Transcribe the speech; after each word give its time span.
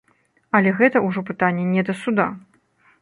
Але 0.59 0.71
гэта 0.79 1.03
ўжо 1.07 1.23
пытанне 1.29 1.67
не 1.75 1.83
да 1.91 1.99
суда. 2.03 2.27